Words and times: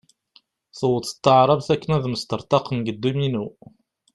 Tewweḍ-d 0.77 1.15
tarbaɛt 1.23 1.67
akken 1.73 1.91
ad 1.97 2.05
mesṭarḍaqen 2.09 2.77
deg 2.81 2.95
dduminu. 2.97 3.45